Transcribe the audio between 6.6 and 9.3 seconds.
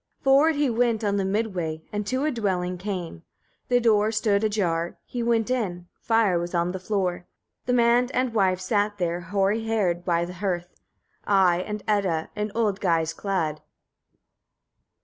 the floor. The man and wife sat there,